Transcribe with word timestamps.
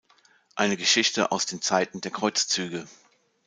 Eine 0.55 0.77
Geschichte 0.77 1.31
aus 1.31 1.45
den 1.45 1.61
Zeiten 1.61 2.01
der 2.01 2.09
Kreuzzüge". 2.09 2.87